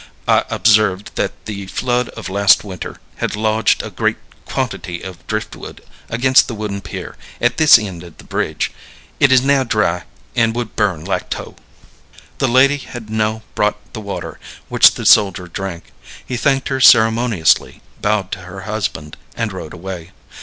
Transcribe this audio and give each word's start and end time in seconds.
"I 0.27 0.45
observed 0.49 1.11
that 1.13 1.45
the 1.45 1.67
flood 1.67 2.09
of 2.17 2.27
last 2.27 2.63
winter 2.63 2.99
had 3.17 3.35
lodged 3.35 3.83
a 3.83 3.91
great 3.91 4.17
quantity 4.47 5.03
of 5.03 5.27
driftwood 5.27 5.83
against 6.09 6.47
the 6.47 6.55
wooden 6.55 6.81
pier 6.81 7.15
at 7.39 7.57
this 7.57 7.77
end 7.77 8.03
of 8.03 8.17
the 8.17 8.23
bridge. 8.23 8.71
It 9.19 9.31
is 9.31 9.43
now 9.43 9.63
dry 9.63 10.05
and 10.35 10.55
would 10.55 10.75
burn 10.75 11.05
like 11.05 11.29
tow." 11.29 11.55
The 12.39 12.47
lady 12.47 12.77
had 12.77 13.11
now 13.11 13.43
brought 13.53 13.93
the 13.93 14.01
water, 14.01 14.39
which 14.69 14.95
the 14.95 15.05
soldier 15.05 15.47
drank. 15.47 15.91
He 16.25 16.35
thanked 16.35 16.69
her 16.69 16.79
ceremoniously, 16.79 17.83
bowed 18.01 18.31
to 18.31 18.39
her 18.39 18.61
husband, 18.61 19.17
and 19.35 19.53
rode 19.53 19.75
away. 19.75 20.13